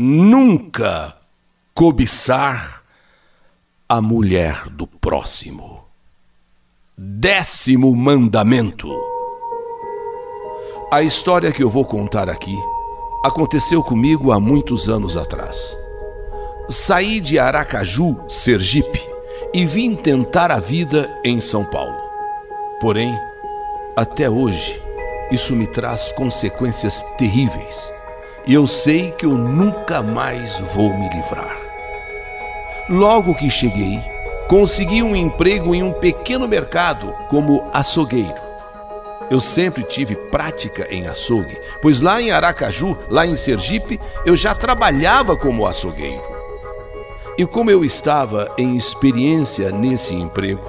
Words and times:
nunca 0.00 1.14
cobiçar 1.74 2.82
a 3.86 4.00
mulher 4.00 4.68
do 4.70 4.86
próximo. 4.86 5.84
Décimo 6.96 7.94
mandamento. 7.94 8.90
A 10.90 11.02
história 11.02 11.52
que 11.52 11.62
eu 11.62 11.68
vou 11.68 11.84
contar 11.84 12.30
aqui 12.30 12.56
aconteceu 13.22 13.82
comigo 13.82 14.32
há 14.32 14.40
muitos 14.40 14.88
anos 14.88 15.18
atrás. 15.18 15.76
Saí 16.66 17.20
de 17.20 17.38
Aracaju, 17.38 18.24
Sergipe, 18.26 19.06
e 19.52 19.66
vim 19.66 19.94
tentar 19.94 20.50
a 20.50 20.58
vida 20.58 21.20
em 21.22 21.40
São 21.40 21.64
Paulo. 21.64 22.00
Porém, 22.80 23.14
até 23.94 24.30
hoje, 24.30 24.80
isso 25.30 25.54
me 25.54 25.66
traz 25.66 26.10
consequências 26.12 27.02
terríveis. 27.18 27.99
E 28.46 28.54
eu 28.54 28.66
sei 28.66 29.10
que 29.10 29.26
eu 29.26 29.32
nunca 29.32 30.02
mais 30.02 30.58
vou 30.74 30.96
me 30.98 31.08
livrar. 31.10 31.56
Logo 32.88 33.34
que 33.34 33.50
cheguei, 33.50 34.00
consegui 34.48 35.02
um 35.02 35.14
emprego 35.14 35.74
em 35.74 35.82
um 35.82 35.92
pequeno 35.92 36.48
mercado 36.48 37.14
como 37.28 37.68
açougueiro. 37.72 38.50
Eu 39.30 39.38
sempre 39.38 39.84
tive 39.84 40.16
prática 40.16 40.92
em 40.92 41.06
açougue, 41.06 41.56
pois 41.80 42.00
lá 42.00 42.20
em 42.20 42.32
Aracaju, 42.32 42.98
lá 43.08 43.24
em 43.24 43.36
Sergipe, 43.36 44.00
eu 44.26 44.36
já 44.36 44.54
trabalhava 44.54 45.36
como 45.36 45.66
açougueiro. 45.66 46.22
E 47.38 47.46
como 47.46 47.70
eu 47.70 47.84
estava 47.84 48.52
em 48.58 48.76
experiência 48.76 49.70
nesse 49.70 50.14
emprego, 50.14 50.64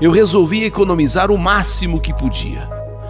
eu 0.00 0.10
resolvi 0.10 0.64
economizar 0.64 1.30
o 1.30 1.38
máximo 1.38 2.00
que 2.00 2.12
podia. 2.12 2.68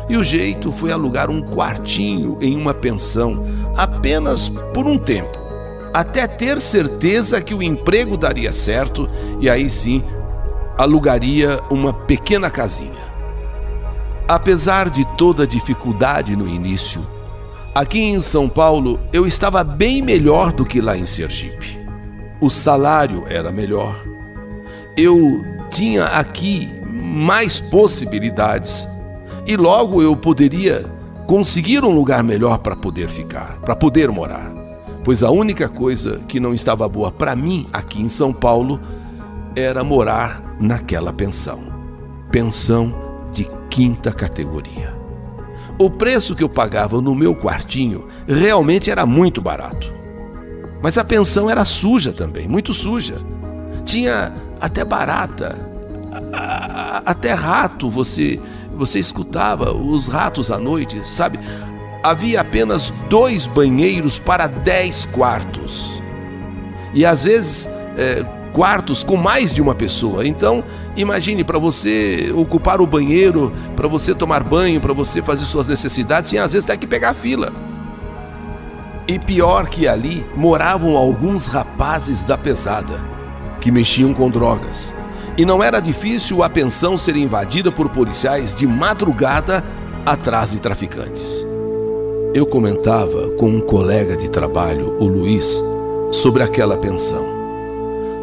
E 0.08 0.16
o 0.16 0.22
jeito 0.22 0.70
foi 0.70 0.92
alugar 0.92 1.28
um 1.28 1.42
quartinho 1.42 2.38
em 2.40 2.56
uma 2.56 2.72
pensão, 2.72 3.44
apenas 3.76 4.48
por 4.72 4.86
um 4.86 4.96
tempo, 4.96 5.38
até 5.92 6.26
ter 6.26 6.60
certeza 6.60 7.40
que 7.40 7.54
o 7.54 7.62
emprego 7.62 8.16
daria 8.16 8.52
certo 8.52 9.08
e 9.40 9.48
aí 9.48 9.70
sim 9.70 10.02
alugaria 10.78 11.60
uma 11.70 11.92
pequena 11.92 12.50
casinha. 12.50 13.06
Apesar 14.28 14.90
de 14.90 15.04
toda 15.16 15.44
a 15.44 15.46
dificuldade 15.46 16.34
no 16.34 16.48
início, 16.48 17.00
aqui 17.74 18.00
em 18.00 18.20
São 18.20 18.48
Paulo 18.48 18.98
eu 19.12 19.26
estava 19.26 19.62
bem 19.62 20.02
melhor 20.02 20.52
do 20.52 20.64
que 20.64 20.80
lá 20.80 20.96
em 20.96 21.06
Sergipe. 21.06 21.78
O 22.40 22.50
salário 22.50 23.24
era 23.28 23.50
melhor. 23.50 23.96
Eu 24.96 25.44
tinha 25.70 26.04
aqui 26.06 26.70
mais 26.90 27.60
possibilidades 27.60 28.86
e 29.46 29.56
logo 29.56 30.02
eu 30.02 30.16
poderia 30.16 30.95
conseguir 31.26 31.84
um 31.84 31.92
lugar 31.92 32.22
melhor 32.22 32.58
para 32.58 32.76
poder 32.76 33.08
ficar, 33.08 33.58
para 33.60 33.74
poder 33.74 34.10
morar. 34.10 34.52
Pois 35.02 35.22
a 35.22 35.30
única 35.30 35.68
coisa 35.68 36.20
que 36.26 36.40
não 36.40 36.54
estava 36.54 36.88
boa 36.88 37.10
para 37.10 37.36
mim 37.36 37.66
aqui 37.72 38.00
em 38.00 38.08
São 38.08 38.32
Paulo 38.32 38.80
era 39.54 39.82
morar 39.84 40.56
naquela 40.60 41.12
pensão. 41.12 41.64
Pensão 42.30 42.94
de 43.32 43.46
quinta 43.70 44.12
categoria. 44.12 44.94
O 45.78 45.90
preço 45.90 46.34
que 46.34 46.42
eu 46.42 46.48
pagava 46.48 47.00
no 47.00 47.14
meu 47.14 47.34
quartinho 47.34 48.06
realmente 48.26 48.90
era 48.90 49.04
muito 49.04 49.42
barato. 49.42 49.92
Mas 50.82 50.96
a 50.96 51.04
pensão 51.04 51.50
era 51.50 51.64
suja 51.64 52.12
também, 52.12 52.48
muito 52.48 52.72
suja. 52.72 53.16
Tinha 53.84 54.32
até 54.60 54.84
barata, 54.84 55.58
até 57.04 57.32
rato 57.32 57.90
você 57.90 58.40
você 58.76 58.98
escutava 58.98 59.72
os 59.72 60.08
ratos 60.08 60.50
à 60.50 60.58
noite, 60.58 61.00
sabe? 61.08 61.38
Havia 62.02 62.40
apenas 62.40 62.92
dois 63.08 63.46
banheiros 63.46 64.18
para 64.18 64.46
dez 64.46 65.04
quartos. 65.06 66.00
E 66.94 67.04
às 67.04 67.24
vezes 67.24 67.68
é, 67.96 68.24
quartos 68.52 69.04
com 69.04 69.16
mais 69.16 69.52
de 69.52 69.60
uma 69.60 69.74
pessoa. 69.74 70.26
Então, 70.26 70.64
imagine 70.96 71.44
para 71.44 71.58
você 71.58 72.32
ocupar 72.34 72.80
o 72.80 72.86
banheiro, 72.86 73.52
para 73.74 73.86
você 73.86 74.14
tomar 74.14 74.42
banho, 74.42 74.80
para 74.80 74.94
você 74.94 75.20
fazer 75.20 75.44
suas 75.44 75.66
necessidades, 75.66 76.32
e 76.32 76.38
às 76.38 76.52
vezes 76.52 76.64
tem 76.64 76.78
que 76.78 76.86
pegar 76.86 77.12
fila. 77.12 77.52
E 79.06 79.18
pior 79.18 79.68
que 79.68 79.86
ali 79.86 80.24
moravam 80.34 80.96
alguns 80.96 81.48
rapazes 81.48 82.24
da 82.24 82.38
pesada 82.38 82.98
que 83.60 83.70
mexiam 83.70 84.12
com 84.12 84.30
drogas. 84.30 84.94
E 85.38 85.44
não 85.44 85.62
era 85.62 85.80
difícil 85.80 86.42
a 86.42 86.48
pensão 86.48 86.96
ser 86.96 87.16
invadida 87.16 87.70
por 87.70 87.88
policiais 87.90 88.54
de 88.54 88.66
madrugada 88.66 89.62
atrás 90.04 90.52
de 90.52 90.58
traficantes. 90.58 91.44
Eu 92.34 92.46
comentava 92.46 93.30
com 93.32 93.48
um 93.48 93.60
colega 93.60 94.16
de 94.16 94.30
trabalho, 94.30 94.96
o 94.98 95.06
Luiz, 95.06 95.62
sobre 96.10 96.42
aquela 96.42 96.76
pensão 96.76 97.36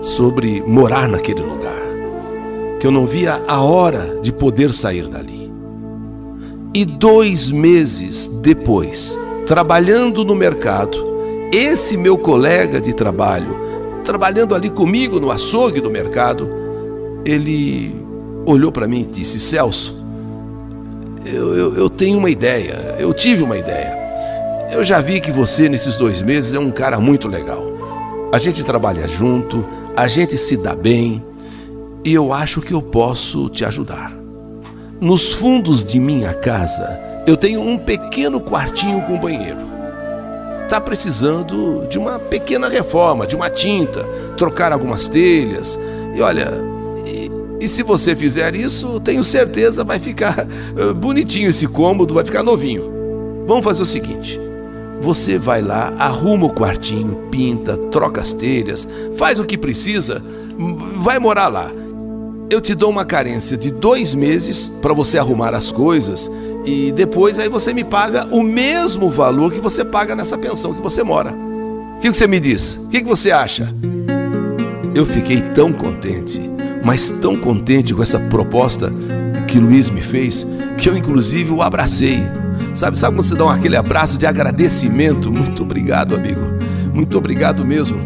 sobre 0.04 0.62
morar 0.68 1.08
naquele 1.08 1.42
lugar, 1.42 1.82
que 2.80 2.86
eu 2.86 2.92
não 2.92 3.06
via 3.06 3.42
a 3.48 3.62
hora 3.62 4.20
de 4.22 4.34
poder 4.34 4.74
sair 4.74 5.08
dali. 5.08 5.52
E 6.74 6.84
dois 6.84 7.50
meses 7.50 8.28
depois, 8.28 9.18
trabalhando 9.46 10.26
no 10.26 10.36
mercado, 10.36 10.98
esse 11.52 11.96
meu 11.96 12.18
colega 12.18 12.82
de 12.82 12.94
trabalho, 12.94 13.58
trabalhando 14.04 14.54
ali 14.54 14.70
comigo 14.70 15.20
no 15.20 15.32
açougue 15.32 15.80
do 15.80 15.90
mercado, 15.90 16.50
ele 17.26 17.96
olhou 18.46 18.72
para 18.72 18.88
mim 18.88 19.02
e 19.02 19.06
disse: 19.06 19.40
Celso, 19.40 20.04
eu, 21.26 21.56
eu, 21.56 21.76
eu 21.76 21.90
tenho 21.90 22.18
uma 22.18 22.30
ideia, 22.30 22.96
eu 23.00 23.14
tive 23.14 23.44
uma 23.44 23.58
ideia. 23.58 24.02
Eu 24.72 24.84
já 24.84 25.00
vi 25.02 25.22
que 25.22 25.32
você, 25.32 25.70
nesses 25.70 25.96
dois 25.98 26.22
meses, 26.22 26.54
é 26.54 26.60
um 26.60 26.72
cara 26.72 27.00
muito 27.00 27.28
legal. 27.28 27.72
A 28.34 28.40
gente 28.40 28.64
trabalha 28.64 29.08
junto, 29.08 29.64
a 29.96 30.08
gente 30.08 30.38
se 30.38 30.58
dá 30.58 30.76
bem 30.76 31.24
e 32.04 32.14
eu 32.14 32.34
acho 32.34 32.62
que 32.62 32.74
eu 32.74 32.82
posso 32.82 33.50
te 33.50 33.64
ajudar. 33.64 34.12
Nos 35.00 35.34
fundos 35.34 35.84
de 35.84 36.00
minha 36.00 36.34
casa, 36.34 37.00
eu 37.28 37.38
tenho 37.38 37.62
um 37.62 37.78
pequeno 37.78 38.42
quartinho 38.42 39.02
com 39.04 39.20
banheiro. 39.20 39.60
Está 40.64 40.82
precisando 40.82 41.86
de 41.88 42.00
uma 42.00 42.18
pequena 42.18 42.68
reforma, 42.68 43.28
de 43.28 43.36
uma 43.36 43.50
tinta, 43.50 44.04
trocar 44.38 44.72
algumas 44.72 45.08
telhas. 45.08 45.78
E 46.16 46.22
olha, 46.22 46.73
e, 47.64 47.68
se 47.70 47.82
você 47.82 48.16
fizer 48.16 48.56
isso, 48.56 49.00
tenho 49.00 49.24
certeza 49.24 49.84
vai 49.84 49.98
ficar 49.98 50.46
eh, 50.76 50.94
bonitinho 50.94 51.50
esse 51.50 51.66
cômodo, 51.68 52.14
vai 52.14 52.26
ficar 52.26 52.44
novinho. 52.44 52.92
Vamos 53.48 53.64
fazer 53.64 53.82
o 53.82 53.86
seguinte: 53.86 54.40
você 55.02 55.40
vai 55.40 55.62
lá, 55.62 55.94
arruma 55.98 56.48
o 56.48 56.54
quartinho, 56.54 57.28
pinta, 57.32 57.78
troca 57.92 58.22
as 58.22 58.34
telhas, 58.34 58.88
faz 59.16 59.40
o 59.40 59.46
que 59.46 59.58
precisa, 59.58 60.22
vai 60.98 61.20
morar 61.20 61.48
lá. 61.48 61.72
Eu 62.50 62.60
te 62.62 62.76
dou 62.76 62.90
uma 62.90 63.06
carência 63.06 63.58
de 63.58 63.72
dois 63.72 64.14
meses 64.14 64.68
para 64.82 64.94
você 64.94 65.18
arrumar 65.18 65.56
as 65.56 65.72
coisas 65.72 66.30
e 66.66 66.92
depois 66.92 67.40
aí 67.40 67.50
você 67.50 67.74
me 67.74 67.84
paga 67.84 68.28
o 68.30 68.44
mesmo 68.44 69.10
valor 69.10 69.52
que 69.52 69.60
você 69.60 69.84
paga 69.84 70.16
nessa 70.16 70.38
pensão 70.38 70.74
que 70.74 70.82
você 70.82 71.02
mora. 71.02 71.34
O 71.96 72.00
que 72.00 72.10
você 72.10 72.28
me 72.28 72.40
diz? 72.40 72.76
O 72.76 72.88
que 72.90 73.04
você 73.04 73.32
acha? 73.32 73.74
Eu 74.94 75.06
fiquei 75.06 75.42
tão 75.42 75.72
contente, 75.74 76.53
mas 76.84 77.10
tão 77.10 77.38
contente 77.38 77.94
com 77.94 78.04
essa 78.04 78.20
proposta 78.20 78.92
que 79.48 79.60
Luiz 79.60 79.90
me 79.90 80.02
fez, 80.02 80.46
que 80.78 80.90
eu 80.90 80.98
inclusive 80.98 81.52
o 81.52 81.62
abracei. 81.62 82.20
Sabe, 82.74 82.98
sabe 82.98 83.16
quando 83.16 83.26
você 83.26 83.36
dá 83.36 83.52
aquele 83.52 83.78
abraço 83.78 84.18
de 84.18 84.26
agradecimento? 84.26 85.32
Muito 85.32 85.64
obrigado, 85.64 86.16
amigo. 86.16 86.42
Muito 86.94 87.18
obrigado 87.18 87.66
mesmo. 87.66 87.98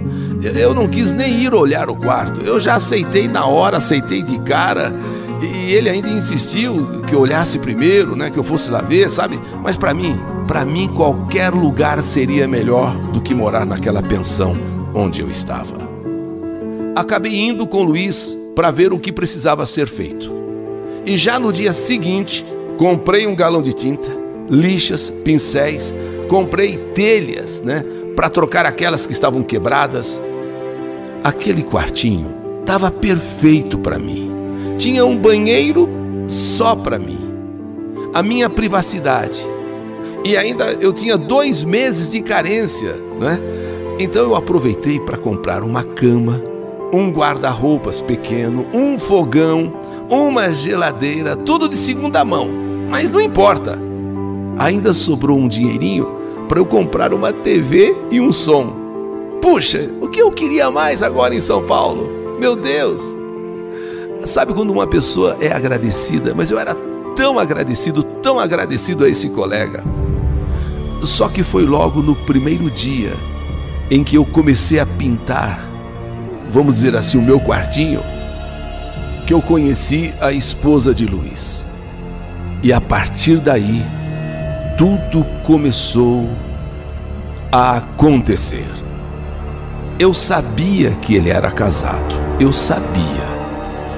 Eu 0.41 0.73
não 0.73 0.87
quis 0.87 1.11
nem 1.13 1.41
ir 1.41 1.53
olhar 1.53 1.89
o 1.89 1.95
quarto. 1.95 2.41
Eu 2.41 2.59
já 2.59 2.75
aceitei 2.75 3.27
na 3.27 3.45
hora, 3.45 3.77
aceitei 3.77 4.21
de 4.21 4.39
cara. 4.39 4.93
E 5.41 5.73
ele 5.73 5.89
ainda 5.89 6.09
insistiu 6.09 7.01
que 7.03 7.13
eu 7.13 7.19
olhasse 7.19 7.59
primeiro, 7.59 8.15
né, 8.15 8.29
que 8.29 8.37
eu 8.37 8.43
fosse 8.43 8.69
lá 8.69 8.81
ver, 8.81 9.09
sabe? 9.09 9.39
Mas 9.61 9.75
para 9.75 9.93
mim, 9.93 10.17
para 10.47 10.65
mim 10.65 10.87
qualquer 10.87 11.53
lugar 11.53 12.01
seria 12.01 12.47
melhor 12.47 12.95
do 13.11 13.21
que 13.21 13.35
morar 13.35 13.65
naquela 13.65 14.01
pensão 14.01 14.55
onde 14.93 15.21
eu 15.21 15.29
estava. 15.29 15.77
Acabei 16.95 17.39
indo 17.39 17.67
com 17.67 17.83
Luiz 17.83 18.35
para 18.57 18.71
ver 18.71 18.91
o 18.91 18.97
que 18.97 19.11
precisava 19.11 19.67
ser 19.67 19.87
feito. 19.87 20.33
E 21.05 21.15
já 21.15 21.37
no 21.37 21.53
dia 21.53 21.71
seguinte, 21.71 22.43
comprei 22.75 23.27
um 23.27 23.35
galão 23.35 23.61
de 23.61 23.71
tinta, 23.71 24.09
lixas, 24.49 25.11
pincéis, 25.11 25.93
comprei 26.27 26.75
telhas, 26.75 27.61
né, 27.61 27.85
para 28.15 28.31
trocar 28.31 28.65
aquelas 28.65 29.05
que 29.05 29.13
estavam 29.13 29.43
quebradas. 29.43 30.19
Aquele 31.23 31.61
quartinho 31.61 32.33
estava 32.61 32.89
perfeito 32.89 33.77
para 33.77 33.99
mim. 33.99 34.31
Tinha 34.79 35.05
um 35.05 35.15
banheiro 35.15 35.87
só 36.27 36.75
para 36.75 36.97
mim, 36.97 37.29
a 38.11 38.23
minha 38.23 38.49
privacidade. 38.49 39.45
E 40.25 40.35
ainda 40.35 40.65
eu 40.81 40.91
tinha 40.91 41.15
dois 41.15 41.63
meses 41.63 42.09
de 42.09 42.23
carência, 42.23 42.95
né? 43.19 43.39
Então 43.99 44.23
eu 44.23 44.35
aproveitei 44.35 44.99
para 44.99 45.15
comprar 45.15 45.61
uma 45.61 45.83
cama, 45.83 46.56
um 46.93 47.09
guarda-roupas 47.11 48.01
pequeno, 48.01 48.65
um 48.73 48.97
fogão, 48.97 49.73
uma 50.09 50.51
geladeira, 50.51 51.35
tudo 51.35 51.67
de 51.67 51.77
segunda 51.77 52.23
mão. 52.23 52.49
Mas 52.89 53.11
não 53.11 53.19
importa, 53.19 53.77
ainda 54.57 54.93
sobrou 54.93 55.37
um 55.37 55.47
dinheirinho 55.47 56.07
para 56.47 56.59
eu 56.59 56.65
comprar 56.65 57.13
uma 57.13 57.33
TV 57.33 57.95
e 58.09 58.21
um 58.21 58.31
som. 58.31 58.73
Puxa, 59.41 59.91
o 60.01 60.07
que 60.07 60.21
eu 60.21 60.31
queria 60.31 60.71
mais 60.71 61.03
agora 61.03 61.35
em 61.35 61.39
São 61.39 61.63
Paulo? 61.63 62.09
Meu 62.39 62.55
Deus! 62.55 63.01
Sabe 64.23 64.53
quando 64.53 64.71
uma 64.71 64.87
pessoa 64.87 65.37
é 65.39 65.51
agradecida? 65.51 66.33
Mas 66.35 66.51
eu 66.51 66.59
era 66.59 66.75
tão 67.15 67.37
agradecido, 67.39 68.03
tão 68.03 68.39
agradecido 68.39 69.05
a 69.05 69.09
esse 69.09 69.29
colega. 69.29 69.83
Só 71.03 71.27
que 71.29 71.43
foi 71.43 71.65
logo 71.65 72.01
no 72.01 72.15
primeiro 72.15 72.69
dia 72.69 73.13
em 73.89 74.03
que 74.03 74.17
eu 74.17 74.25
comecei 74.25 74.79
a 74.79 74.85
pintar, 74.85 75.66
vamos 76.51 76.75
dizer 76.75 76.95
assim, 76.95 77.17
o 77.17 77.21
meu 77.21 77.39
quartinho, 77.39 78.01
que 79.25 79.33
eu 79.33 79.41
conheci 79.41 80.13
a 80.21 80.31
esposa 80.31 80.93
de 80.93 81.05
Luiz. 81.05 81.65
E 82.63 82.71
a 82.71 82.81
partir 82.81 83.39
daí, 83.39 83.83
tudo 84.77 85.25
começou 85.43 86.27
a 87.51 87.77
acontecer. 87.77 88.67
Eu 89.99 90.13
sabia 90.13 90.91
que 90.91 91.15
ele 91.15 91.29
era 91.29 91.51
casado, 91.51 92.15
eu 92.39 92.53
sabia, 92.53 93.25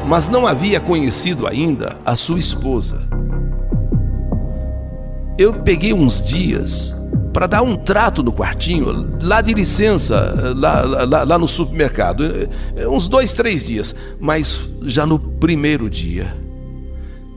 mas 0.07 0.30
não 0.30 0.48
havia 0.48 0.80
conhecido 0.80 1.46
ainda 1.46 1.98
a 2.06 2.16
sua 2.16 2.40
esposa. 2.40 3.07
Eu 5.38 5.62
peguei 5.62 5.94
uns 5.94 6.22
dias 6.22 6.99
para 7.34 7.48
dar 7.48 7.62
um 7.62 7.76
trato 7.76 8.24
no 8.24 8.31
quartinho, 8.31 9.18
lá 9.22 9.42
de 9.42 9.54
licença, 9.54 10.54
lá, 10.56 10.81
lá, 10.81 11.24
lá 11.24 11.38
no 11.38 11.48
supermercado. 11.48 12.24
Uns 12.90 13.08
dois, 13.08 13.34
três 13.34 13.64
dias. 13.64 13.96
Mas 14.20 14.68
já 14.84 15.06
no 15.06 15.20
primeiro 15.20 15.90
dia, 15.90 16.36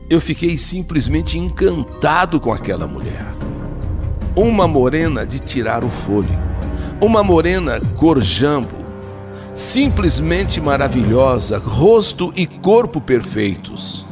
eu 0.09 0.19
fiquei 0.19 0.57
simplesmente 0.57 1.37
encantado 1.37 2.39
com 2.39 2.51
aquela 2.51 2.87
mulher. 2.87 3.25
Uma 4.35 4.67
morena 4.67 5.25
de 5.25 5.39
tirar 5.39 5.83
o 5.83 5.89
fôlego 5.89 6.53
uma 7.03 7.21
morena 7.21 7.81
cor 7.97 8.21
jambo, 8.21 8.77
simplesmente 9.53 10.61
maravilhosa, 10.61 11.57
rosto 11.57 12.31
e 12.33 12.47
corpo 12.47 13.01
perfeitos. 13.01 14.05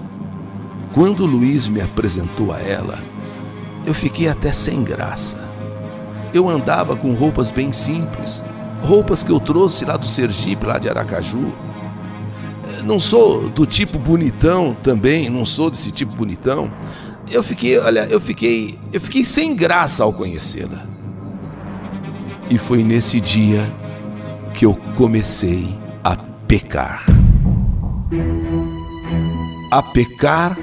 Quando 0.94 1.26
Luiz 1.26 1.70
me 1.70 1.80
apresentou 1.80 2.52
a 2.52 2.60
ela, 2.60 3.00
eu 3.86 3.94
fiquei 3.94 4.28
até 4.28 4.52
sem 4.52 4.84
graça. 4.84 5.51
Eu 6.34 6.48
andava 6.48 6.96
com 6.96 7.14
roupas 7.14 7.52
bem 7.52 7.74
simples, 7.74 8.44
roupas 8.82 9.24
que 9.24 9.32
eu 9.32 9.40
trouxe 9.40 9.86
lá 9.86 9.98
do 9.98 10.08
Sergipe, 10.08 10.66
lá 10.66 10.78
de 10.78 10.90
Aracaju. 10.90 11.52
Não 12.86 13.00
sou 13.00 13.50
do 13.50 13.66
tipo 13.66 14.00
bonitão 14.00 14.76
também, 14.82 15.30
não 15.30 15.46
sou 15.46 15.70
desse 15.70 15.92
tipo 15.92 16.16
bonitão. 16.16 16.72
Eu 17.30 17.44
fiquei, 17.44 17.78
olha, 17.78 18.08
eu 18.10 18.20
fiquei, 18.20 18.78
eu 18.92 19.00
fiquei 19.00 19.24
sem 19.24 19.56
graça 19.56 20.04
ao 20.04 20.14
conhecê-la. 20.14 20.86
E 22.50 22.58
foi 22.58 22.84
nesse 22.84 23.20
dia 23.20 23.72
que 24.54 24.66
eu 24.66 24.76
comecei 24.96 25.68
a 26.04 26.16
pecar. 26.48 27.06
A 29.72 29.82
pecar 29.82 30.58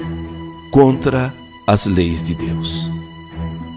contra 0.71 1.33
as 1.67 1.87
leis 1.87 2.23
de 2.23 2.35
Deus, 2.35 2.88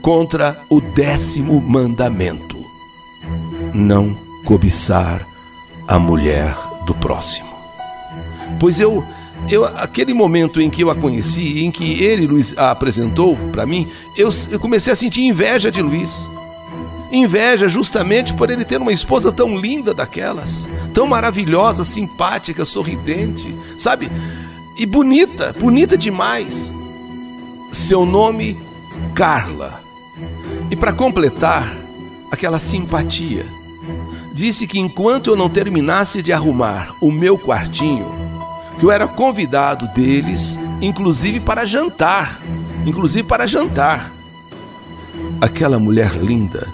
contra 0.02 0.60
o 0.70 0.82
décimo 0.82 1.62
mandamento: 1.62 2.58
não 3.74 4.16
cobiçar 4.46 5.26
a 5.88 6.00
mulher 6.00 6.56
do 6.86 6.96
próximo. 6.96 7.50
Pois 8.60 8.80
eu, 8.80 9.04
eu 9.50 9.66
aquele 9.66 10.14
momento 10.14 10.62
em 10.62 10.70
que 10.70 10.84
eu 10.84 10.90
a 10.90 10.96
conheci, 10.96 11.64
em 11.64 11.72
que 11.72 12.04
ele 12.04 12.28
Luiz 12.28 12.58
a 12.58 12.72
apresentou 12.72 13.36
para 13.52 13.66
mim, 13.66 13.88
eu, 14.16 14.30
eu 14.50 14.60
comecei 14.60 14.94
a 14.94 14.96
sentir 14.96 15.22
inveja 15.22 15.72
de 15.72 15.82
Luiz. 15.82 16.30
Inveja 17.12 17.68
justamente 17.68 18.34
por 18.34 18.50
ele 18.50 18.64
ter 18.64 18.80
uma 18.80 18.94
esposa 18.94 19.32
tão 19.34 19.58
linda 19.58 19.94
daquelas, 19.94 20.68
tão 20.94 21.06
maravilhosa, 21.06 21.84
simpática, 21.84 22.64
sorridente, 22.64 23.54
sabe? 23.78 24.10
E 24.78 24.86
bonita, 24.86 25.54
bonita 25.60 25.98
demais. 25.98 26.72
Seu 27.70 28.06
nome, 28.06 28.58
Carla. 29.14 29.91
E 30.72 30.76
para 30.76 30.94
completar, 30.94 31.76
aquela 32.32 32.58
simpatia. 32.58 33.46
Disse 34.34 34.66
que 34.66 34.80
enquanto 34.80 35.30
eu 35.30 35.36
não 35.36 35.50
terminasse 35.50 36.22
de 36.22 36.32
arrumar 36.32 36.96
o 37.02 37.12
meu 37.12 37.38
quartinho, 37.38 38.10
que 38.80 38.86
eu 38.86 38.92
era 38.92 39.06
convidado 39.06 39.90
deles, 39.90 40.58
inclusive 40.82 41.42
para 41.42 41.66
jantar, 41.66 42.40
inclusive 42.86 43.28
para 43.28 43.46
jantar. 43.46 44.14
Aquela 45.42 45.78
mulher 45.78 46.16
linda 46.16 46.66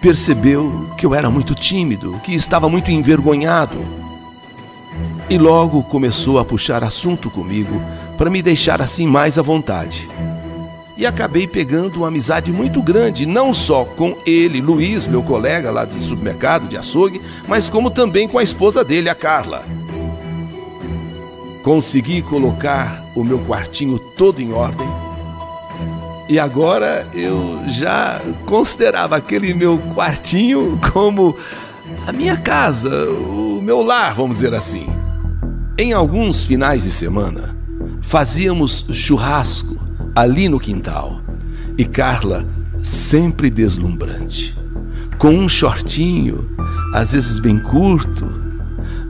percebeu 0.00 0.88
que 0.96 1.04
eu 1.04 1.12
era 1.12 1.28
muito 1.28 1.52
tímido, 1.52 2.20
que 2.22 2.34
estava 2.34 2.68
muito 2.68 2.92
envergonhado. 2.92 3.76
E 5.28 5.36
logo 5.36 5.82
começou 5.82 6.38
a 6.38 6.44
puxar 6.44 6.84
assunto 6.84 7.28
comigo 7.28 7.82
para 8.16 8.30
me 8.30 8.40
deixar 8.40 8.80
assim 8.80 9.06
mais 9.06 9.36
à 9.36 9.42
vontade. 9.42 10.08
E 10.96 11.06
acabei 11.06 11.46
pegando 11.46 11.96
uma 11.96 12.08
amizade 12.08 12.52
muito 12.52 12.82
grande, 12.82 13.24
não 13.24 13.54
só 13.54 13.84
com 13.84 14.16
ele, 14.26 14.60
Luiz, 14.60 15.06
meu 15.06 15.22
colega 15.22 15.70
lá 15.70 15.84
de 15.84 16.00
supermercado, 16.02 16.68
de 16.68 16.76
açougue, 16.76 17.20
mas 17.48 17.70
como 17.70 17.90
também 17.90 18.28
com 18.28 18.38
a 18.38 18.42
esposa 18.42 18.84
dele, 18.84 19.08
a 19.08 19.14
Carla. 19.14 19.64
Consegui 21.62 22.22
colocar 22.22 23.04
o 23.14 23.24
meu 23.24 23.38
quartinho 23.38 23.98
todo 23.98 24.40
em 24.40 24.52
ordem 24.52 24.88
e 26.32 26.38
agora 26.38 27.06
eu 27.12 27.62
já 27.68 28.18
considerava 28.46 29.16
aquele 29.16 29.52
meu 29.52 29.78
quartinho 29.94 30.80
como 30.92 31.36
a 32.06 32.12
minha 32.12 32.38
casa, 32.38 32.88
o 33.10 33.60
meu 33.62 33.82
lar, 33.82 34.14
vamos 34.14 34.38
dizer 34.38 34.54
assim. 34.54 34.86
Em 35.78 35.92
alguns 35.92 36.46
finais 36.46 36.84
de 36.84 36.90
semana, 36.90 37.54
fazíamos 38.00 38.86
churrasco 38.94 39.78
ali 40.14 40.48
no 40.48 40.60
quintal 40.60 41.20
e 41.76 41.84
Carla, 41.84 42.44
sempre 42.82 43.48
deslumbrante, 43.50 44.54
com 45.18 45.30
um 45.30 45.48
shortinho, 45.48 46.50
às 46.92 47.12
vezes 47.12 47.38
bem 47.38 47.58
curto, 47.58 48.28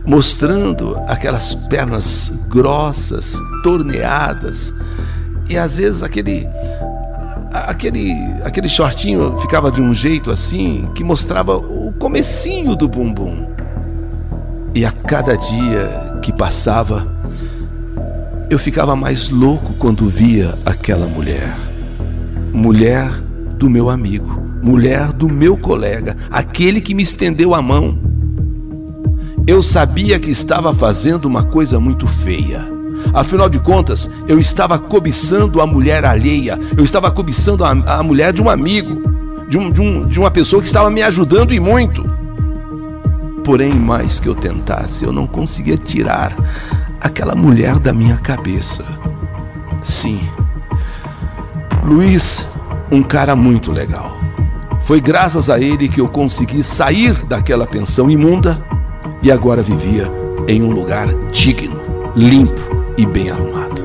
mostrando 0.07 0.97
aquelas 1.09 1.55
pernas 1.55 2.43
grossas, 2.49 3.39
torneadas 3.63 4.73
e 5.49 5.57
às 5.57 5.79
vezes 5.79 6.03
aquele 6.03 6.47
aquele, 7.53 8.15
aquele 8.45 8.69
shortinho 8.69 9.39
ficava 9.39 9.71
de 9.71 9.81
um 9.81 9.93
jeito 9.93 10.31
assim 10.31 10.89
que 10.95 11.05
mostrava 11.05 11.57
o 11.57 11.93
comecinho 11.99 12.75
do 12.75 12.89
bumbum. 12.89 13.47
E 14.75 14.87
a 14.87 14.93
cada 14.93 15.37
dia 15.37 16.19
que 16.23 16.33
passava, 16.33 17.07
eu 18.53 18.59
ficava 18.59 18.95
mais 18.95 19.31
louco 19.31 19.75
quando 19.75 20.09
via 20.09 20.59
aquela 20.65 21.07
mulher. 21.07 21.57
Mulher 22.53 23.11
do 23.57 23.71
meu 23.71 23.89
amigo, 23.89 24.43
mulher 24.63 25.13
do 25.13 25.29
meu 25.29 25.57
colega, 25.57 26.17
aquele 26.31 26.81
que 26.81 26.95
me 26.95 27.03
estendeu 27.03 27.55
a 27.55 27.63
mão. 27.63 27.99
Eu 29.47 29.63
sabia 29.63 30.21
que 30.21 30.31
estava 30.31 30.75
fazendo 30.75 31.25
uma 31.25 31.43
coisa 31.43 31.81
muito 31.81 32.07
feia 32.07 32.73
Afinal 33.13 33.49
de 33.49 33.59
contas, 33.59 34.09
eu 34.27 34.39
estava 34.39 34.79
cobiçando 34.79 35.61
a 35.61 35.67
mulher 35.67 36.05
alheia, 36.05 36.59
eu 36.77 36.85
estava 36.85 37.11
cobiçando 37.11 37.65
a, 37.65 37.71
a 37.71 38.03
mulher 38.03 38.33
de 38.33 38.41
um 38.41 38.49
amigo, 38.49 39.03
de, 39.49 39.59
um, 39.59 39.71
de, 39.71 39.81
um, 39.81 40.07
de 40.07 40.19
uma 40.19 40.31
pessoa 40.31 40.63
que 40.63 40.69
estava 40.69 40.91
me 40.91 41.03
ajudando 41.03 41.53
e 41.53 41.61
muito. 41.61 42.09
Porém, 43.45 43.75
mais 43.75 44.21
que 44.21 44.29
eu 44.29 44.35
tentasse, 44.35 45.05
eu 45.05 45.13
não 45.13 45.27
conseguia 45.27 45.77
tirar 45.77 46.35
aquela 47.03 47.35
mulher 47.35 47.79
da 47.79 47.93
minha 47.93 48.17
cabeça. 48.17 48.85
Sim, 49.83 50.21
Luiz, 51.85 52.47
um 52.91 53.03
cara 53.03 53.35
muito 53.35 53.73
legal. 53.73 54.17
Foi 54.85 55.01
graças 55.01 55.51
a 55.51 55.61
ele 55.61 55.89
que 55.89 56.01
eu 56.01 56.09
consegui 56.09 56.63
sair 56.63 57.25
daquela 57.25 57.67
pensão 57.67 58.11
imunda 58.11 58.59
e 59.23 59.31
agora 59.31 59.63
vivia 59.63 60.11
em 60.47 60.63
um 60.63 60.71
lugar 60.71 61.09
digno, 61.31 61.81
limpo 62.15 62.61
e 62.97 63.05
bem 63.05 63.31
arrumado. 63.31 63.83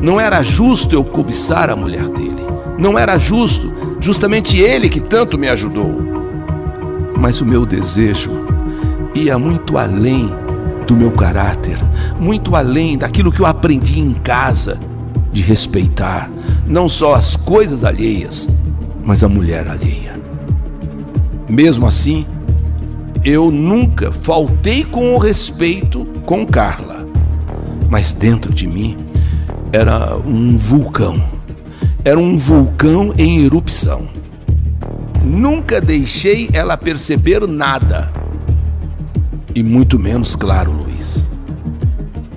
Não 0.00 0.20
era 0.20 0.42
justo 0.42 0.94
eu 0.94 1.02
cobiçar 1.02 1.70
a 1.70 1.76
mulher 1.76 2.08
dele. 2.08 2.44
Não 2.78 2.98
era 2.98 3.18
justo, 3.18 3.72
justamente 4.00 4.58
ele 4.58 4.88
que 4.88 5.00
tanto 5.00 5.38
me 5.38 5.48
ajudou. 5.48 6.00
Mas 7.16 7.40
o 7.40 7.46
meu 7.46 7.64
desejo 7.64 8.30
ia 9.14 9.38
muito 9.38 9.78
além 9.78 10.30
do 10.86 10.96
meu 10.96 11.10
caráter, 11.10 11.78
muito 12.18 12.54
além 12.54 12.96
daquilo 12.96 13.32
que 13.32 13.40
eu 13.40 13.46
aprendi 13.46 14.00
em 14.00 14.12
casa 14.12 14.78
de 15.32 15.42
respeitar 15.42 16.30
não 16.66 16.88
só 16.88 17.14
as 17.14 17.36
coisas 17.36 17.84
alheias, 17.84 18.48
mas 19.04 19.22
a 19.22 19.28
mulher 19.28 19.68
alheia. 19.68 20.18
Mesmo 21.48 21.86
assim, 21.86 22.26
eu 23.24 23.50
nunca 23.50 24.12
faltei 24.12 24.84
com 24.84 25.14
o 25.14 25.18
respeito 25.18 26.04
com 26.24 26.46
Carla 26.46 26.96
mas 27.88 28.12
dentro 28.12 28.52
de 28.52 28.66
mim 28.66 28.96
era 29.72 30.16
um 30.16 30.56
vulcão. 30.56 31.22
Era 32.04 32.18
um 32.18 32.36
vulcão 32.36 33.12
em 33.16 33.44
erupção. 33.44 34.08
Nunca 35.24 35.80
deixei 35.80 36.48
ela 36.52 36.76
perceber 36.76 37.46
nada, 37.48 38.12
e 39.56 39.62
muito 39.62 39.98
menos 39.98 40.36
claro, 40.36 40.70
Luiz. 40.70 41.26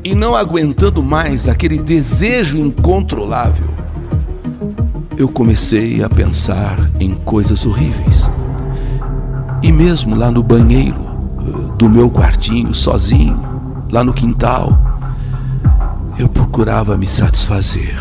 E 0.05 0.15
não 0.15 0.33
aguentando 0.33 1.03
mais 1.03 1.49
aquele 1.49 1.77
desejo 1.77 2.57
incontrolável, 2.57 3.67
eu 5.17 5.27
comecei 5.27 6.01
a 6.01 6.09
pensar 6.09 6.89
em 6.97 7.13
coisas 7.13 7.65
horríveis. 7.65 8.31
E 9.61 9.69
mesmo 9.69 10.15
lá 10.15 10.31
no 10.31 10.41
banheiro 10.41 10.95
eh, 11.41 11.75
do 11.77 11.89
meu 11.89 12.09
quartinho, 12.09 12.73
sozinho, 12.73 13.38
lá 13.91 14.01
no 14.01 14.13
quintal, 14.13 14.79
eu 16.17 16.29
procurava 16.29 16.97
me 16.97 17.05
satisfazer. 17.05 17.99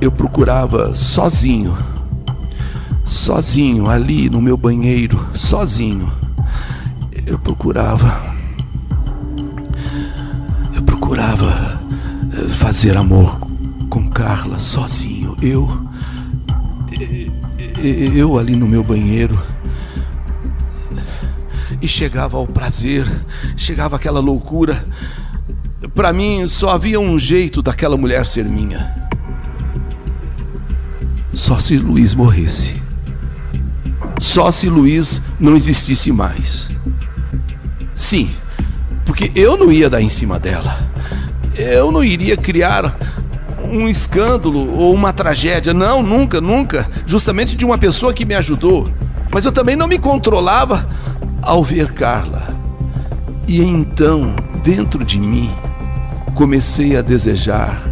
Eu 0.00 0.12
procurava 0.12 0.94
sozinho, 0.94 1.76
sozinho 3.04 3.90
ali 3.90 4.30
no 4.30 4.40
meu 4.40 4.56
banheiro, 4.56 5.18
sozinho 5.34 6.21
eu 7.32 7.38
procurava. 7.38 8.34
Eu 10.74 10.82
procurava 10.82 11.80
eh, 12.36 12.48
fazer 12.50 12.94
amor 12.94 13.38
com 13.88 14.06
Carla 14.10 14.58
sozinho. 14.58 15.34
Eu. 15.40 15.86
Eh, 16.92 17.30
eh, 17.78 18.12
eu 18.14 18.38
ali 18.38 18.54
no 18.54 18.68
meu 18.68 18.84
banheiro. 18.84 19.40
E 21.80 21.88
chegava 21.88 22.36
ao 22.36 22.46
prazer, 22.46 23.10
chegava 23.56 23.96
aquela 23.96 24.20
loucura. 24.20 24.84
Para 25.94 26.12
mim 26.12 26.46
só 26.48 26.68
havia 26.68 27.00
um 27.00 27.18
jeito 27.18 27.62
daquela 27.62 27.96
mulher 27.96 28.26
ser 28.26 28.44
minha. 28.44 29.08
Só 31.32 31.58
se 31.58 31.78
Luiz 31.78 32.14
morresse. 32.14 32.74
Só 34.20 34.50
se 34.50 34.68
Luiz 34.68 35.22
não 35.40 35.56
existisse 35.56 36.12
mais. 36.12 36.71
Sim, 37.94 38.30
porque 39.04 39.30
eu 39.34 39.56
não 39.56 39.70
ia 39.70 39.88
dar 39.90 40.00
em 40.00 40.08
cima 40.08 40.38
dela. 40.38 40.78
Eu 41.56 41.92
não 41.92 42.02
iria 42.02 42.36
criar 42.36 42.96
um 43.64 43.88
escândalo 43.88 44.78
ou 44.78 44.94
uma 44.94 45.12
tragédia. 45.12 45.74
Não, 45.74 46.02
nunca, 46.02 46.40
nunca. 46.40 46.88
Justamente 47.06 47.56
de 47.56 47.64
uma 47.64 47.78
pessoa 47.78 48.12
que 48.12 48.24
me 48.24 48.34
ajudou. 48.34 48.90
Mas 49.30 49.44
eu 49.44 49.52
também 49.52 49.76
não 49.76 49.86
me 49.86 49.98
controlava 49.98 50.88
ao 51.42 51.62
ver 51.62 51.92
Carla. 51.92 52.54
E 53.46 53.60
então, 53.60 54.34
dentro 54.62 55.04
de 55.04 55.18
mim, 55.18 55.52
comecei 56.34 56.96
a 56.96 57.02
desejar 57.02 57.82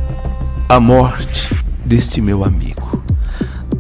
a 0.69 0.81
morte 0.81 1.55
deste 1.85 2.21
meu 2.21 2.45
amigo. 2.45 3.03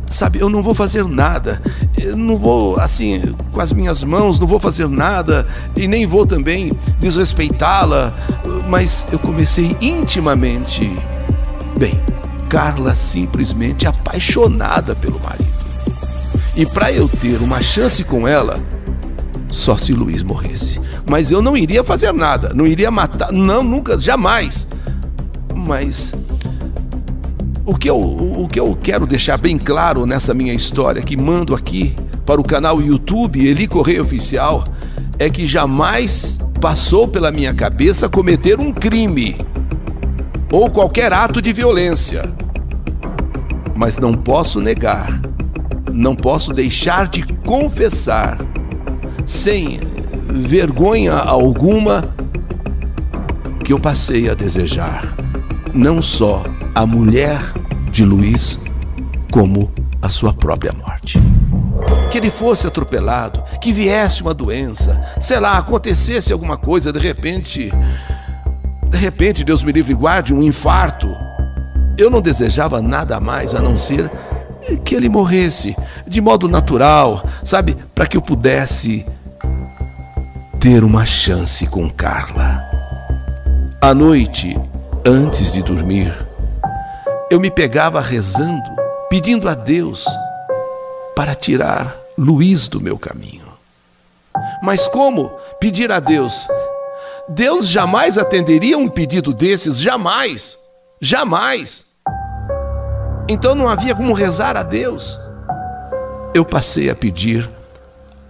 Sabe, 0.08 0.40
eu 0.40 0.48
não 0.48 0.62
vou 0.62 0.74
fazer 0.74 1.04
nada 1.04 1.62
eu 2.04 2.16
não 2.16 2.36
vou, 2.36 2.78
assim, 2.80 3.20
com 3.52 3.60
as 3.60 3.72
minhas 3.72 4.04
mãos, 4.04 4.38
não 4.38 4.46
vou 4.46 4.60
fazer 4.60 4.88
nada 4.88 5.46
e 5.76 5.88
nem 5.88 6.06
vou 6.06 6.24
também 6.24 6.72
desrespeitá-la, 6.98 8.12
mas 8.68 9.06
eu 9.12 9.18
comecei 9.18 9.76
intimamente. 9.80 10.90
Bem, 11.78 11.98
Carla 12.48 12.94
simplesmente 12.94 13.86
apaixonada 13.86 14.94
pelo 14.94 15.20
marido. 15.20 15.50
E 16.56 16.66
para 16.66 16.92
eu 16.92 17.08
ter 17.08 17.40
uma 17.40 17.62
chance 17.62 18.02
com 18.04 18.26
ela, 18.26 18.60
só 19.48 19.76
se 19.76 19.92
Luiz 19.92 20.22
morresse. 20.22 20.80
Mas 21.08 21.30
eu 21.30 21.40
não 21.40 21.56
iria 21.56 21.82
fazer 21.82 22.12
nada, 22.12 22.52
não 22.54 22.66
iria 22.66 22.90
matar, 22.90 23.32
não, 23.32 23.62
nunca, 23.62 23.98
jamais. 23.98 24.66
Mas 25.54 26.14
o 27.64 27.74
que, 27.74 27.88
eu, 27.88 27.98
o 27.98 28.48
que 28.48 28.58
eu 28.58 28.76
quero 28.76 29.06
deixar 29.06 29.36
bem 29.38 29.56
claro 29.56 30.06
nessa 30.06 30.34
minha 30.34 30.52
história, 30.52 31.02
que 31.02 31.16
mando 31.16 31.54
aqui 31.54 31.94
para 32.30 32.40
o 32.40 32.44
canal 32.44 32.80
YouTube 32.80 33.44
Eli 33.44 33.66
Correia 33.66 34.00
Oficial, 34.00 34.62
é 35.18 35.28
que 35.28 35.48
jamais 35.48 36.38
passou 36.60 37.08
pela 37.08 37.32
minha 37.32 37.52
cabeça 37.52 38.08
cometer 38.08 38.60
um 38.60 38.72
crime 38.72 39.36
ou 40.48 40.70
qualquer 40.70 41.12
ato 41.12 41.42
de 41.42 41.52
violência. 41.52 42.32
Mas 43.74 43.98
não 43.98 44.12
posso 44.12 44.60
negar, 44.60 45.20
não 45.92 46.14
posso 46.14 46.52
deixar 46.52 47.08
de 47.08 47.24
confessar, 47.44 48.38
sem 49.26 49.80
vergonha 50.28 51.14
alguma, 51.14 52.14
que 53.64 53.72
eu 53.72 53.80
passei 53.80 54.30
a 54.30 54.34
desejar 54.34 55.16
não 55.74 56.00
só 56.00 56.44
a 56.76 56.86
mulher 56.86 57.42
de 57.90 58.04
Luiz, 58.04 58.60
como 59.32 59.72
a 60.00 60.08
sua 60.08 60.32
própria 60.32 60.72
morte. 60.72 61.20
Que 62.10 62.18
ele 62.18 62.30
fosse 62.30 62.66
atropelado, 62.66 63.42
que 63.60 63.72
viesse 63.72 64.22
uma 64.22 64.34
doença, 64.34 65.00
sei 65.20 65.38
lá, 65.38 65.56
acontecesse 65.58 66.32
alguma 66.32 66.56
coisa, 66.56 66.92
de 66.92 66.98
repente, 66.98 67.72
de 68.88 68.98
repente, 68.98 69.44
Deus 69.44 69.62
me 69.62 69.70
livre 69.70 69.92
e 69.92 69.96
guarde, 69.96 70.34
um 70.34 70.42
infarto. 70.42 71.16
Eu 71.96 72.10
não 72.10 72.20
desejava 72.20 72.82
nada 72.82 73.20
mais 73.20 73.54
a 73.54 73.60
não 73.60 73.76
ser 73.76 74.10
que 74.84 74.94
ele 74.94 75.08
morresse 75.08 75.76
de 76.06 76.20
modo 76.20 76.48
natural, 76.48 77.24
sabe, 77.44 77.76
para 77.94 78.06
que 78.06 78.16
eu 78.16 78.22
pudesse 78.22 79.06
ter 80.58 80.82
uma 80.82 81.06
chance 81.06 81.66
com 81.66 81.88
Carla. 81.88 82.62
À 83.80 83.94
noite, 83.94 84.58
antes 85.06 85.52
de 85.52 85.62
dormir, 85.62 86.14
eu 87.30 87.38
me 87.38 87.50
pegava 87.50 88.00
rezando, 88.00 88.70
pedindo 89.08 89.48
a 89.48 89.54
Deus 89.54 90.04
para 91.14 91.34
tirar 91.34 91.99
Luiz 92.22 92.68
do 92.68 92.82
meu 92.82 92.98
caminho. 92.98 93.46
Mas 94.62 94.86
como 94.86 95.30
pedir 95.58 95.90
a 95.90 95.98
Deus? 95.98 96.46
Deus 97.26 97.66
jamais 97.66 98.18
atenderia 98.18 98.76
um 98.76 98.90
pedido 98.90 99.32
desses, 99.32 99.80
jamais, 99.80 100.58
jamais. 101.00 101.86
Então 103.26 103.54
não 103.54 103.66
havia 103.66 103.94
como 103.94 104.12
rezar 104.12 104.54
a 104.54 104.62
Deus. 104.62 105.18
Eu 106.34 106.44
passei 106.44 106.90
a 106.90 106.94
pedir 106.94 107.48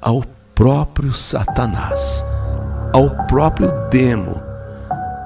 ao 0.01 0.23
próprio 0.55 1.13
Satanás, 1.13 2.25
ao 2.93 3.11
próprio 3.27 3.73
demo, 3.91 4.41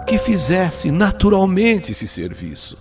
que 0.07 0.17
fizesse 0.17 0.91
naturalmente 0.91 1.93
esse 1.93 2.09
serviço. 2.09 2.79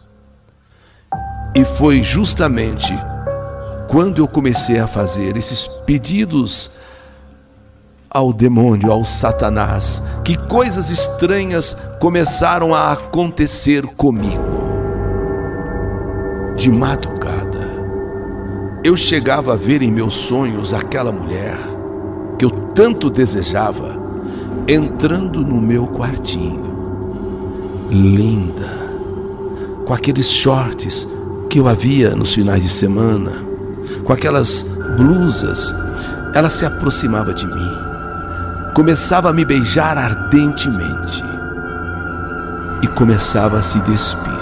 E 1.54 1.66
foi 1.66 2.02
justamente 2.02 2.94
quando 3.94 4.18
eu 4.18 4.28
comecei 4.28 4.80
a 4.80 4.88
fazer 4.88 5.38
esses 5.38 5.68
pedidos 5.68 6.80
ao 8.10 8.34
demônio, 8.34 8.92
ao 8.92 9.06
Satanás, 9.06 10.02
que 10.26 10.36
coisas 10.36 10.90
estranhas 10.90 11.78
começaram 12.02 12.74
a 12.74 12.94
acontecer 12.94 13.86
comigo. 13.86 14.64
De 16.56 16.72
madrugada, 16.72 17.70
eu 18.84 18.98
chegava 18.98 19.54
a 19.54 19.56
ver 19.56 19.84
em 19.84 19.92
meus 19.92 20.16
sonhos 20.16 20.74
aquela 20.74 21.12
mulher 21.12 21.56
que 22.40 22.46
eu 22.46 22.50
tanto 22.50 23.12
desejava 23.12 23.96
entrando 24.68 25.46
no 25.46 25.62
meu 25.62 25.86
quartinho, 25.86 27.86
linda, 27.92 28.72
com 29.86 29.94
aqueles 29.94 30.32
shorts 30.32 31.08
que 31.48 31.60
eu 31.60 31.68
havia 31.68 32.16
nos 32.16 32.34
finais 32.34 32.64
de 32.64 32.70
semana, 32.70 33.53
com 34.04 34.14
aquelas 34.14 34.64
blusas, 34.98 35.74
ela 36.34 36.50
se 36.50 36.66
aproximava 36.66 37.34
de 37.34 37.48
mim, 37.48 37.78
começava 38.74 39.30
a 39.30 39.34
me 39.34 39.46
beijar 39.46 39.98
ardentemente 39.98 41.24
e 42.82 42.88
começava 42.88 43.60
a 43.60 43.62
se 43.62 43.80
despir. 43.80 44.34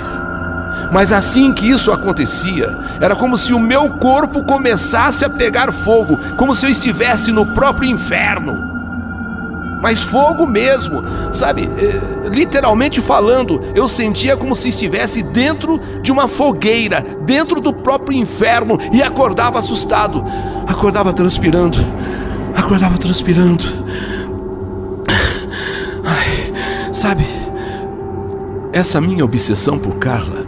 Mas 0.91 1.13
assim 1.13 1.53
que 1.53 1.70
isso 1.70 1.91
acontecia, 1.91 2.77
era 3.00 3.15
como 3.15 3.38
se 3.38 3.53
o 3.53 3.60
meu 3.60 3.89
corpo 3.91 4.44
começasse 4.44 5.24
a 5.24 5.30
pegar 5.30 5.72
fogo, 5.72 6.20
como 6.36 6.56
se 6.56 6.65
eu 6.65 6.70
estivesse 6.70 7.32
no 7.32 7.46
próprio 7.46 7.89
inferno 7.89 8.70
mas 9.81 10.03
fogo 10.03 10.45
mesmo, 10.45 11.03
sabe? 11.33 11.63
É, 11.63 12.29
literalmente 12.29 13.01
falando, 13.01 13.59
eu 13.73 13.89
sentia 13.89 14.38
como 14.38 14.55
se 14.55 14.69
estivesse 14.69 15.23
dentro 15.23 15.79
de 16.01 16.11
uma 16.11 16.27
fogueira, 16.27 17.03
dentro 17.21 17.59
do 17.59 17.73
próprio 17.73 18.17
inferno, 18.17 18.77
e 18.93 19.01
acordava 19.01 19.59
assustado, 19.59 20.23
acordava 20.67 21.11
transpirando, 21.11 21.77
acordava 22.55 22.97
transpirando. 22.97 23.65
Ai, 26.05 26.53
sabe? 26.93 27.25
Essa 28.71 29.01
minha 29.01 29.25
obsessão 29.25 29.79
por 29.79 29.97
Carla 29.97 30.45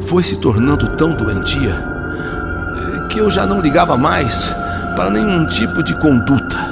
foi 0.00 0.22
se 0.22 0.36
tornando 0.36 0.96
tão 0.96 1.14
doentia 1.14 1.84
é, 3.04 3.06
que 3.08 3.18
eu 3.18 3.30
já 3.30 3.46
não 3.46 3.60
ligava 3.60 3.96
mais 3.96 4.52
para 4.96 5.10
nenhum 5.10 5.46
tipo 5.46 5.82
de 5.82 5.94
conduta 5.98 6.71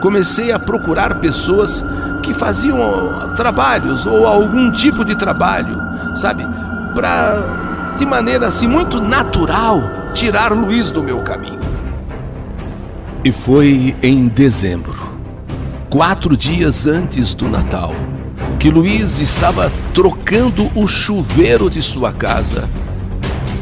comecei 0.00 0.52
a 0.52 0.58
procurar 0.58 1.20
pessoas 1.20 1.82
que 2.22 2.34
faziam 2.34 3.32
trabalhos 3.36 4.06
ou 4.06 4.26
algum 4.26 4.70
tipo 4.70 5.04
de 5.04 5.14
trabalho, 5.14 5.80
sabe? 6.14 6.46
Para, 6.94 7.94
de 7.96 8.04
maneira 8.06 8.48
assim 8.48 8.66
muito 8.66 9.00
natural, 9.00 9.82
tirar 10.12 10.52
Luiz 10.52 10.90
do 10.90 11.02
meu 11.02 11.20
caminho. 11.22 11.60
E 13.24 13.30
foi 13.30 13.94
em 14.02 14.28
dezembro, 14.28 14.96
quatro 15.90 16.36
dias 16.36 16.86
antes 16.86 17.34
do 17.34 17.48
Natal, 17.48 17.94
que 18.58 18.70
Luiz 18.70 19.20
estava 19.20 19.70
trocando 19.92 20.70
o 20.74 20.86
chuveiro 20.86 21.68
de 21.68 21.82
sua 21.82 22.12
casa, 22.12 22.68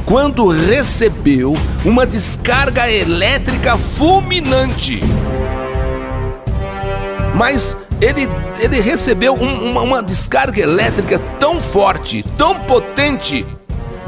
quando 0.04 0.46
recebeu 0.48 1.56
uma 1.84 2.06
descarga 2.06 2.90
elétrica 2.90 3.76
fulminante. 3.96 5.02
Mas 7.38 7.76
ele, 8.00 8.28
ele 8.58 8.80
recebeu 8.80 9.32
um, 9.32 9.70
uma, 9.70 9.82
uma 9.82 10.02
descarga 10.02 10.60
elétrica 10.60 11.20
tão 11.38 11.62
forte, 11.62 12.24
tão 12.36 12.58
potente, 12.62 13.46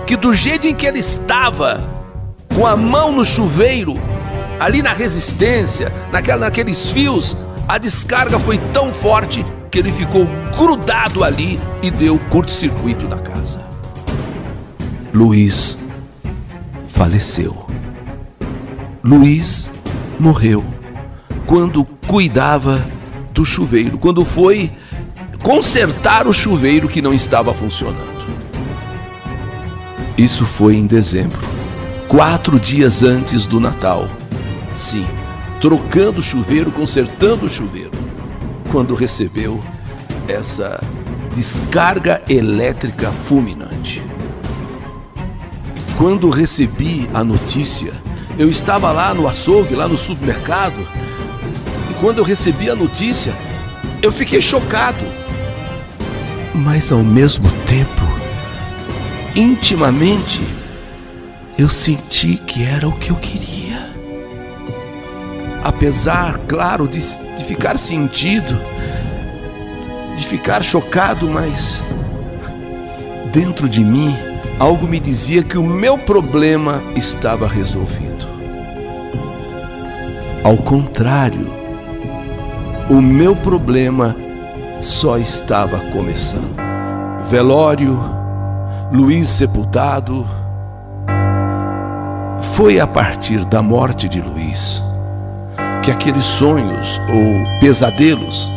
que 0.04 0.16
do 0.16 0.34
jeito 0.34 0.66
em 0.66 0.74
que 0.74 0.84
ele 0.84 0.98
estava, 0.98 1.80
com 2.56 2.66
a 2.66 2.74
mão 2.74 3.12
no 3.12 3.24
chuveiro, 3.24 3.94
ali 4.58 4.82
na 4.82 4.92
resistência, 4.92 5.94
naquela, 6.10 6.40
naqueles 6.40 6.88
fios, 6.88 7.36
a 7.68 7.78
descarga 7.78 8.36
foi 8.40 8.58
tão 8.72 8.92
forte 8.92 9.44
que 9.70 9.78
ele 9.78 9.92
ficou 9.92 10.26
grudado 10.58 11.22
ali 11.22 11.60
e 11.84 11.88
deu 11.88 12.18
curto-circuito 12.30 13.06
na 13.06 13.18
casa. 13.18 13.60
Luiz 15.14 15.78
faleceu. 16.88 17.64
Luiz 19.04 19.70
morreu 20.18 20.64
quando 21.46 21.84
cuidava 22.08 22.84
do 23.40 23.46
chuveiro, 23.46 23.96
quando 23.96 24.22
foi 24.22 24.70
consertar 25.42 26.28
o 26.28 26.32
chuveiro 26.32 26.86
que 26.86 27.00
não 27.00 27.14
estava 27.14 27.54
funcionando. 27.54 28.20
Isso 30.18 30.44
foi 30.44 30.76
em 30.76 30.86
dezembro, 30.86 31.40
quatro 32.06 32.60
dias 32.60 33.02
antes 33.02 33.46
do 33.46 33.58
Natal. 33.58 34.06
Sim, 34.76 35.06
trocando 35.58 36.18
o 36.18 36.22
chuveiro, 36.22 36.70
consertando 36.70 37.46
o 37.46 37.48
chuveiro, 37.48 37.92
quando 38.70 38.94
recebeu 38.94 39.58
essa 40.28 40.78
descarga 41.34 42.20
elétrica 42.28 43.10
fulminante. 43.24 44.02
Quando 45.96 46.28
recebi 46.28 47.08
a 47.14 47.24
notícia, 47.24 47.92
eu 48.38 48.50
estava 48.50 48.92
lá 48.92 49.14
no 49.14 49.26
açougue, 49.26 49.74
lá 49.74 49.88
no 49.88 49.96
supermercado, 49.96 50.86
quando 52.00 52.18
eu 52.18 52.24
recebi 52.24 52.70
a 52.70 52.74
notícia, 52.74 53.34
eu 54.00 54.10
fiquei 54.10 54.40
chocado. 54.40 55.04
Mas 56.54 56.90
ao 56.90 57.04
mesmo 57.04 57.50
tempo, 57.66 58.02
intimamente, 59.36 60.40
eu 61.58 61.68
senti 61.68 62.36
que 62.36 62.64
era 62.64 62.88
o 62.88 62.92
que 62.92 63.10
eu 63.10 63.16
queria. 63.16 63.90
Apesar, 65.62 66.38
claro, 66.48 66.88
de, 66.88 67.00
de 67.36 67.44
ficar 67.44 67.78
sentido, 67.78 68.58
de 70.16 70.26
ficar 70.26 70.64
chocado, 70.64 71.28
mas 71.28 71.82
dentro 73.30 73.68
de 73.68 73.84
mim, 73.84 74.16
algo 74.58 74.88
me 74.88 74.98
dizia 74.98 75.42
que 75.42 75.58
o 75.58 75.62
meu 75.62 75.98
problema 75.98 76.82
estava 76.96 77.46
resolvido. 77.46 78.26
Ao 80.42 80.56
contrário, 80.56 81.59
o 82.90 83.00
meu 83.00 83.36
problema 83.36 84.16
só 84.80 85.16
estava 85.16 85.78
começando. 85.92 86.56
Velório, 87.24 87.96
Luiz 88.90 89.28
sepultado. 89.28 90.26
Foi 92.54 92.80
a 92.80 92.88
partir 92.88 93.44
da 93.44 93.62
morte 93.62 94.08
de 94.08 94.20
Luiz 94.20 94.82
que 95.84 95.90
aqueles 95.90 96.24
sonhos 96.24 97.00
ou 97.08 97.60
pesadelos 97.60 98.50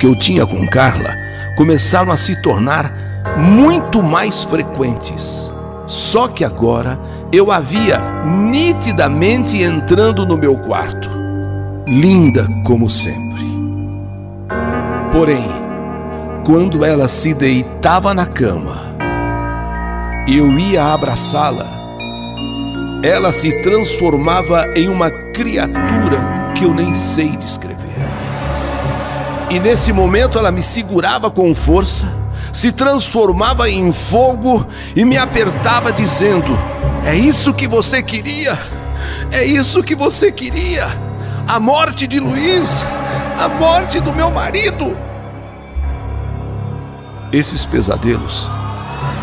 que 0.00 0.06
eu 0.06 0.16
tinha 0.16 0.46
com 0.46 0.64
Carla 0.68 1.10
começaram 1.56 2.12
a 2.12 2.16
se 2.16 2.40
tornar 2.40 2.92
muito 3.36 4.00
mais 4.00 4.44
frequentes. 4.44 5.50
Só 5.88 6.28
que 6.28 6.44
agora 6.44 6.98
eu 7.32 7.50
a 7.50 7.58
via 7.58 8.00
nitidamente 8.24 9.60
entrando 9.60 10.24
no 10.24 10.38
meu 10.38 10.56
quarto, 10.56 11.10
linda 11.86 12.46
como 12.64 12.88
sempre. 12.88 13.31
Porém, 15.12 15.46
quando 16.42 16.86
ela 16.86 17.06
se 17.06 17.34
deitava 17.34 18.14
na 18.14 18.24
cama, 18.24 18.80
eu 20.26 20.58
ia 20.58 20.82
abraçá-la, 20.82 21.66
ela 23.02 23.30
se 23.30 23.60
transformava 23.60 24.66
em 24.74 24.88
uma 24.88 25.10
criatura 25.10 26.52
que 26.54 26.64
eu 26.64 26.72
nem 26.72 26.94
sei 26.94 27.36
descrever. 27.36 27.82
E 29.50 29.60
nesse 29.60 29.92
momento 29.92 30.38
ela 30.38 30.50
me 30.50 30.62
segurava 30.62 31.30
com 31.30 31.54
força, 31.54 32.06
se 32.50 32.72
transformava 32.72 33.68
em 33.68 33.92
fogo 33.92 34.66
e 34.96 35.04
me 35.04 35.18
apertava, 35.18 35.92
dizendo: 35.92 36.58
É 37.04 37.14
isso 37.14 37.52
que 37.52 37.68
você 37.68 38.02
queria? 38.02 38.58
É 39.30 39.44
isso 39.44 39.82
que 39.82 39.94
você 39.94 40.32
queria? 40.32 40.86
A 41.46 41.60
morte 41.60 42.06
de 42.06 42.18
Luiz, 42.18 42.82
a 43.42 43.48
morte 43.48 43.98
do 43.98 44.14
meu 44.14 44.30
marido. 44.30 44.96
Esses 47.32 47.66
pesadelos 47.66 48.48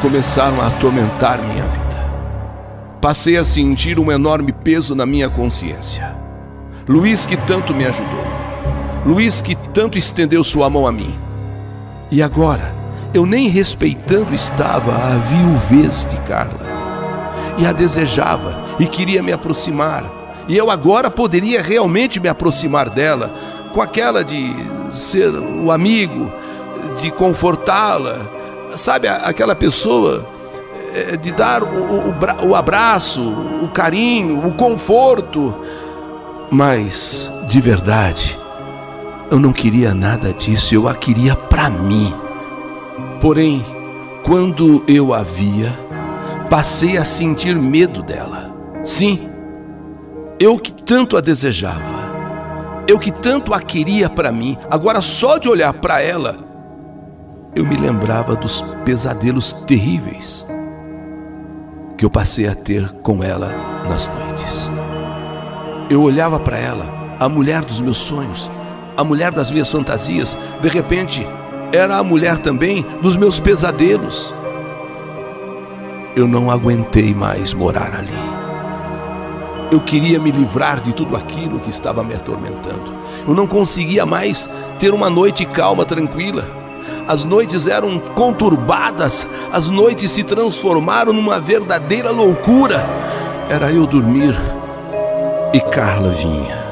começaram 0.02 0.60
a 0.60 0.68
atormentar 0.68 1.42
minha 1.42 1.64
vida. 1.64 2.12
Passei 3.00 3.38
a 3.38 3.46
sentir 3.46 3.98
um 3.98 4.12
enorme 4.12 4.52
peso 4.52 4.94
na 4.94 5.06
minha 5.06 5.30
consciência. 5.30 6.14
Luiz 6.86 7.26
que 7.26 7.38
tanto 7.38 7.74
me 7.74 7.86
ajudou. 7.86 8.26
Luiz 9.06 9.42
que 9.42 9.56
tanto 9.56 9.98
estendeu 9.98 10.44
sua 10.44 10.70
mão 10.70 10.86
a 10.86 10.92
mim. 10.92 11.18
E 12.12 12.22
agora, 12.22 12.76
eu 13.14 13.26
nem 13.26 13.48
respeitando 13.48 14.36
estava 14.36 14.96
a 14.96 15.18
viuvez 15.18 16.06
de 16.06 16.20
Carla. 16.28 16.68
E 17.58 17.66
a 17.66 17.72
desejava 17.72 18.62
e 18.78 18.86
queria 18.86 19.24
me 19.24 19.32
aproximar. 19.32 20.20
E 20.50 20.58
eu 20.58 20.70
agora 20.70 21.10
poderia 21.10 21.62
realmente 21.62 22.20
me 22.20 22.28
aproximar 22.28 22.90
dela, 22.90 23.34
com 23.74 23.82
aquela 23.82 24.24
de 24.24 24.54
ser 24.92 25.30
o 25.30 25.72
amigo, 25.72 26.32
de 27.00 27.12
confortá-la, 27.12 28.18
sabe, 28.76 29.08
aquela 29.08 29.56
pessoa 29.56 30.28
é, 30.94 31.18
de 31.18 31.32
dar 31.32 31.62
o 31.64 32.56
abraço, 32.56 33.22
o 33.62 33.68
carinho, 33.70 34.48
o 34.48 34.54
conforto. 34.54 35.56
Mas, 36.52 37.32
de 37.48 37.62
verdade, 37.62 38.38
eu 39.30 39.40
não 39.40 39.54
queria 39.54 39.94
nada 39.94 40.34
disso, 40.34 40.74
eu 40.74 40.88
a 40.88 40.96
queria 40.96 41.36
para 41.36 41.70
mim. 41.70 42.14
Porém, 43.22 43.64
quando 44.24 44.84
eu 44.88 45.14
a 45.14 45.22
via, 45.22 45.72
passei 46.50 46.98
a 46.98 47.06
sentir 47.06 47.56
medo 47.56 48.02
dela. 48.02 48.56
Sim, 48.84 49.30
eu 50.40 50.58
que 50.58 50.72
tanto 50.72 51.18
a 51.18 51.22
desejava, 51.22 51.99
eu 52.90 52.98
que 52.98 53.12
tanto 53.12 53.54
a 53.54 53.62
queria 53.62 54.10
para 54.10 54.32
mim, 54.32 54.58
agora 54.68 55.00
só 55.00 55.38
de 55.38 55.48
olhar 55.48 55.72
para 55.74 56.02
ela, 56.02 56.38
eu 57.56 57.64
me 57.64 57.78
lembrava 57.78 58.36
dos 58.36 58.64
pesadelos 58.84 59.54
terríveis 59.54 60.48
que 61.96 62.04
eu 62.04 62.10
passei 62.10 62.48
a 62.48 62.56
ter 62.56 62.92
com 63.04 63.24
ela 63.24 63.52
nas 63.88 64.08
noites. 64.08 64.72
Eu 65.88 66.02
olhava 66.02 66.40
para 66.40 66.58
ela, 66.58 67.16
a 67.20 67.30
mulher 67.30 67.64
dos 67.64 67.80
meus 67.80 67.98
sonhos, 67.98 68.50
a 68.98 69.04
mulher 69.04 69.32
das 69.32 69.52
minhas 69.52 69.72
fantasias, 69.72 70.36
de 70.60 70.68
repente, 70.68 71.24
era 71.72 71.98
a 71.98 72.04
mulher 72.04 72.40
também 72.40 72.84
dos 73.04 73.16
meus 73.16 73.40
pesadelos. 73.40 74.34
Eu 76.16 76.28
não 76.28 76.50
aguentei 76.50 77.14
mais 77.14 77.54
morar 77.54 77.94
ali. 77.94 78.39
Eu 79.72 79.80
queria 79.80 80.20
me 80.20 80.32
livrar 80.32 80.82
de 80.82 80.94
tudo 80.94 81.16
aquilo 81.16 81.60
que 81.60 81.70
estava 81.70 82.04
me 82.04 82.14
atormentando. 82.14 82.98
Eu 83.28 83.34
não 83.34 83.46
conseguia 83.46 84.06
mais 84.06 84.50
ter 84.80 84.94
uma 84.94 85.10
noite 85.10 85.46
calma, 85.46 85.86
tranquila 85.86 86.60
as 87.10 87.24
noites 87.24 87.66
eram 87.66 87.98
conturbadas, 87.98 89.26
as 89.52 89.68
noites 89.68 90.12
se 90.12 90.24
transformaram 90.24 91.12
numa 91.12 91.40
verdadeira 91.40 92.12
loucura. 92.12 92.86
Era 93.50 93.72
eu 93.72 93.88
dormir 93.88 94.38
e 95.52 95.60
Carla 95.60 96.10
vinha. 96.10 96.70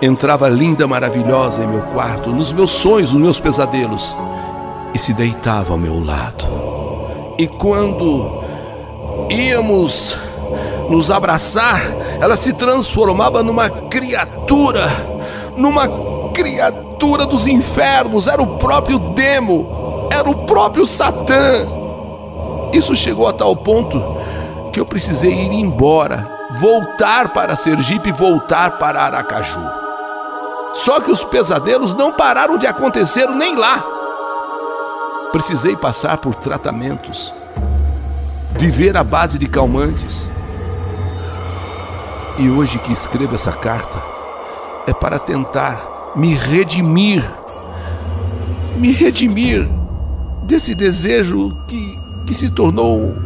Entrava 0.00 0.48
linda, 0.48 0.86
maravilhosa 0.86 1.62
em 1.62 1.66
meu 1.66 1.82
quarto, 1.82 2.30
nos 2.30 2.54
meus 2.54 2.72
sonhos, 2.72 3.12
nos 3.12 3.20
meus 3.20 3.38
pesadelos, 3.38 4.16
e 4.94 4.98
se 4.98 5.12
deitava 5.12 5.72
ao 5.72 5.78
meu 5.78 6.02
lado. 6.02 6.46
E 7.38 7.46
quando 7.46 8.42
íamos 9.28 10.18
nos 10.88 11.10
abraçar, 11.10 11.82
ela 12.20 12.36
se 12.36 12.52
transformava 12.52 13.42
numa 13.42 13.68
criatura, 13.68 14.86
numa 15.56 15.88
criatura 16.32 17.26
dos 17.26 17.46
infernos, 17.46 18.26
era 18.26 18.42
o 18.42 18.58
próprio 18.58 18.98
demo, 18.98 20.08
era 20.10 20.28
o 20.28 20.46
próprio 20.46 20.86
Satã. 20.86 21.66
Isso 22.72 22.94
chegou 22.94 23.26
a 23.26 23.32
tal 23.32 23.54
ponto 23.56 24.16
que 24.72 24.80
eu 24.80 24.86
precisei 24.86 25.32
ir 25.32 25.52
embora, 25.52 26.28
voltar 26.60 27.30
para 27.30 27.56
Sergipe 27.56 28.12
voltar 28.12 28.72
para 28.78 29.02
Aracaju. 29.02 29.60
Só 30.74 31.00
que 31.00 31.10
os 31.10 31.24
pesadelos 31.24 31.94
não 31.94 32.12
pararam 32.12 32.58
de 32.58 32.66
acontecer 32.66 33.26
nem 33.28 33.56
lá. 33.56 33.82
Precisei 35.32 35.74
passar 35.74 36.18
por 36.18 36.34
tratamentos, 36.34 37.32
viver 38.52 38.96
à 38.96 39.02
base 39.02 39.38
de 39.38 39.46
calmantes. 39.46 40.28
E 42.38 42.50
hoje 42.50 42.78
que 42.78 42.92
escrevo 42.92 43.34
essa 43.34 43.52
carta 43.52 44.02
é 44.86 44.92
para 44.92 45.18
tentar 45.18 46.12
me 46.14 46.34
redimir, 46.34 47.24
me 48.76 48.92
redimir 48.92 49.66
desse 50.42 50.74
desejo 50.74 51.56
que, 51.66 51.98
que 52.26 52.34
se 52.34 52.50
tornou 52.50 53.16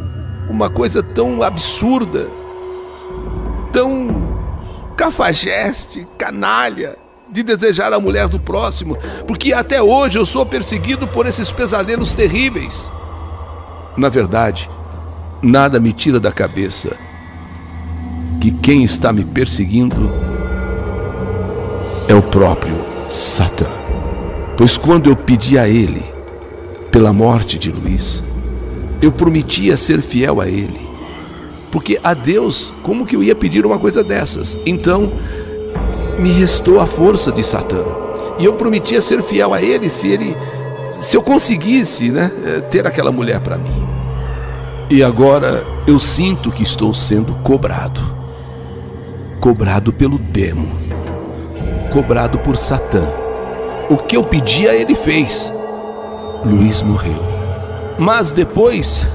uma 0.48 0.70
coisa 0.70 1.02
tão 1.02 1.42
absurda, 1.42 2.28
tão 3.72 4.08
cafajeste, 4.96 6.06
canalha, 6.16 6.96
de 7.28 7.42
desejar 7.42 7.92
a 7.92 8.00
mulher 8.00 8.28
do 8.28 8.38
próximo, 8.38 8.96
porque 9.26 9.52
até 9.52 9.82
hoje 9.82 10.18
eu 10.18 10.26
sou 10.26 10.46
perseguido 10.46 11.08
por 11.08 11.26
esses 11.26 11.50
pesadelos 11.50 12.14
terríveis. 12.14 12.90
Na 13.96 14.08
verdade, 14.08 14.70
nada 15.42 15.80
me 15.80 15.92
tira 15.92 16.20
da 16.20 16.30
cabeça 16.30 16.96
que 18.40 18.50
quem 18.50 18.82
está 18.82 19.12
me 19.12 19.22
perseguindo 19.22 20.10
é 22.08 22.14
o 22.14 22.22
próprio 22.22 22.74
Satã. 23.08 23.66
Pois 24.56 24.78
quando 24.78 25.10
eu 25.10 25.14
pedi 25.14 25.58
a 25.58 25.68
ele 25.68 26.02
pela 26.90 27.12
morte 27.12 27.58
de 27.58 27.70
Luiz, 27.70 28.22
eu 29.02 29.12
prometia 29.12 29.76
ser 29.76 30.00
fiel 30.00 30.40
a 30.40 30.48
ele. 30.48 30.88
Porque 31.70 31.98
a 32.02 32.14
Deus, 32.14 32.72
como 32.82 33.06
que 33.06 33.14
eu 33.14 33.22
ia 33.22 33.34
pedir 33.34 33.64
uma 33.64 33.78
coisa 33.78 34.02
dessas? 34.02 34.56
Então, 34.66 35.12
me 36.18 36.30
restou 36.32 36.80
a 36.80 36.86
força 36.86 37.30
de 37.30 37.44
Satã. 37.44 37.84
E 38.38 38.44
eu 38.44 38.54
prometia 38.54 39.00
ser 39.00 39.22
fiel 39.22 39.54
a 39.54 39.62
ele 39.62 39.88
se 39.88 40.08
ele 40.08 40.36
se 40.94 41.16
eu 41.16 41.22
conseguisse, 41.22 42.10
né, 42.10 42.30
eh, 42.44 42.60
ter 42.60 42.86
aquela 42.86 43.12
mulher 43.12 43.40
para 43.40 43.56
mim. 43.56 43.86
E 44.90 45.02
agora 45.02 45.64
eu 45.86 45.98
sinto 45.98 46.50
que 46.50 46.62
estou 46.62 46.92
sendo 46.92 47.34
cobrado. 47.36 48.19
Cobrado 49.40 49.92
pelo 49.92 50.18
demo. 50.18 50.68
Cobrado 51.92 52.38
por 52.38 52.56
Satã. 52.56 53.02
O 53.88 53.96
que 53.96 54.16
eu 54.16 54.22
pedia, 54.22 54.74
ele 54.74 54.94
fez. 54.94 55.52
Luiz 56.44 56.82
morreu. 56.82 57.24
Mas 57.98 58.32
depois 58.32 59.06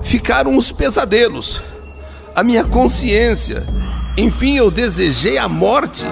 ficaram 0.00 0.56
os 0.56 0.72
pesadelos. 0.72 1.62
A 2.34 2.42
minha 2.42 2.64
consciência 2.64 3.66
enfim, 4.16 4.56
eu 4.56 4.70
desejei 4.70 5.38
a 5.38 5.48
morte 5.48 6.04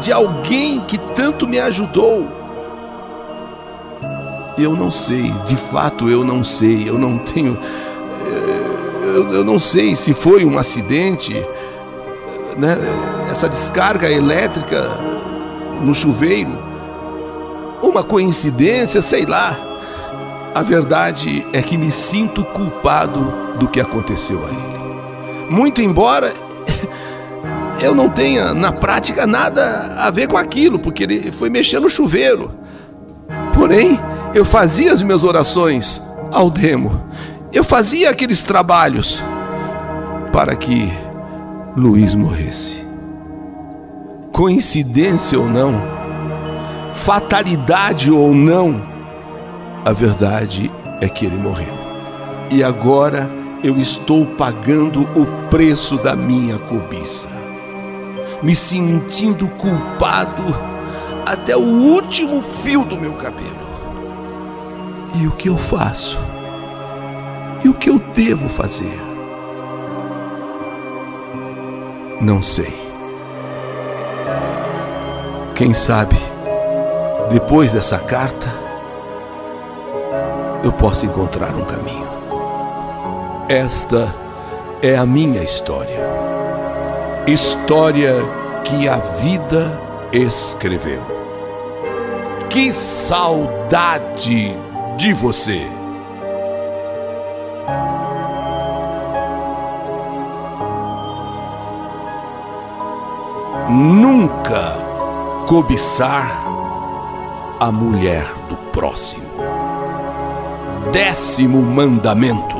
de 0.00 0.12
alguém 0.12 0.80
que 0.80 0.96
tanto 0.96 1.46
me 1.46 1.58
ajudou. 1.58 2.28
Eu 4.56 4.76
não 4.76 4.92
sei, 4.92 5.30
de 5.44 5.56
fato 5.56 6.08
eu 6.08 6.22
não 6.22 6.44
sei, 6.44 6.88
eu 6.88 6.96
não 6.96 7.18
tenho. 7.18 7.58
Eu, 9.10 9.32
eu 9.32 9.44
não 9.44 9.58
sei 9.58 9.94
se 9.94 10.14
foi 10.14 10.44
um 10.44 10.58
acidente, 10.58 11.34
né? 12.56 12.76
essa 13.30 13.48
descarga 13.48 14.10
elétrica 14.10 14.82
no 15.82 15.94
chuveiro, 15.94 16.58
uma 17.82 18.02
coincidência, 18.02 19.02
sei 19.02 19.26
lá. 19.26 19.58
A 20.54 20.62
verdade 20.62 21.46
é 21.52 21.62
que 21.62 21.78
me 21.78 21.90
sinto 21.90 22.44
culpado 22.44 23.32
do 23.58 23.68
que 23.68 23.80
aconteceu 23.80 24.44
a 24.44 24.48
ele. 24.48 25.50
Muito 25.50 25.80
embora 25.80 26.32
eu 27.80 27.94
não 27.94 28.08
tenha 28.08 28.52
na 28.52 28.72
prática 28.72 29.26
nada 29.26 29.94
a 29.98 30.10
ver 30.10 30.26
com 30.28 30.36
aquilo, 30.36 30.78
porque 30.78 31.04
ele 31.04 31.32
foi 31.32 31.48
mexer 31.50 31.80
no 31.80 31.88
chuveiro. 31.88 32.52
Porém, 33.54 33.98
eu 34.34 34.44
fazia 34.44 34.92
as 34.92 35.02
minhas 35.02 35.22
orações 35.22 36.00
ao 36.32 36.50
demo. 36.50 37.09
Eu 37.52 37.64
fazia 37.64 38.10
aqueles 38.10 38.44
trabalhos 38.44 39.22
para 40.32 40.54
que 40.54 40.88
Luiz 41.76 42.14
morresse. 42.14 42.80
Coincidência 44.30 45.36
ou 45.36 45.48
não, 45.48 45.82
fatalidade 46.92 48.08
ou 48.08 48.32
não, 48.32 48.80
a 49.84 49.92
verdade 49.92 50.70
é 51.00 51.08
que 51.08 51.26
ele 51.26 51.36
morreu. 51.36 51.76
E 52.52 52.62
agora 52.62 53.28
eu 53.64 53.76
estou 53.78 54.24
pagando 54.24 55.02
o 55.18 55.26
preço 55.50 55.96
da 55.96 56.14
minha 56.14 56.56
cobiça, 56.56 57.28
me 58.44 58.54
sentindo 58.54 59.48
culpado 59.50 60.44
até 61.26 61.56
o 61.56 61.60
último 61.60 62.40
fio 62.40 62.84
do 62.84 62.98
meu 62.98 63.14
cabelo. 63.14 63.58
E 65.20 65.26
o 65.26 65.32
que 65.32 65.48
eu 65.48 65.58
faço? 65.58 66.18
E 67.62 67.68
o 67.68 67.74
que 67.74 67.90
eu 67.90 67.98
devo 67.98 68.48
fazer? 68.48 68.98
Não 72.20 72.40
sei. 72.40 72.74
Quem 75.54 75.74
sabe, 75.74 76.16
depois 77.30 77.72
dessa 77.72 77.98
carta, 77.98 78.46
eu 80.64 80.72
possa 80.72 81.06
encontrar 81.06 81.54
um 81.54 81.64
caminho. 81.64 82.08
Esta 83.48 84.14
é 84.82 84.96
a 84.96 85.04
minha 85.04 85.42
história. 85.42 85.98
História 87.26 88.14
que 88.64 88.88
a 88.88 88.96
vida 88.96 89.70
escreveu. 90.12 91.02
Que 92.48 92.72
saudade 92.72 94.56
de 94.96 95.12
você! 95.12 95.79
Nunca 103.72 105.44
cobiçar 105.46 106.44
a 107.60 107.70
mulher 107.70 108.26
do 108.48 108.56
próximo. 108.72 109.30
Décimo 110.92 111.62
mandamento 111.62 112.58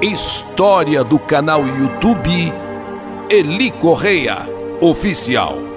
História 0.00 1.04
do 1.04 1.18
canal 1.18 1.66
YouTube 1.66 2.50
Eli 3.28 3.70
Correia 3.72 4.38
Oficial. 4.80 5.69